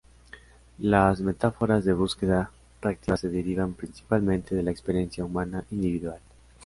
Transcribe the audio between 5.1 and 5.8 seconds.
humana